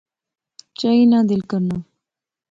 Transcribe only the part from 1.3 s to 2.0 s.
کرنا